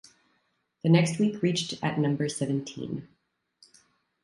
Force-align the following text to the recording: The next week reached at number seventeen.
The 0.81 0.89
next 0.89 1.19
week 1.19 1.43
reached 1.43 1.75
at 1.83 1.99
number 1.99 2.27
seventeen. 2.27 3.07